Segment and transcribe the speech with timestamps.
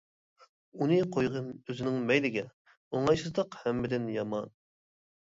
[0.79, 4.55] ئۇنى قويغىن ئۆزنىڭ مەيلىگە، ئوڭايسىزلىق ھەممىدىن يامان.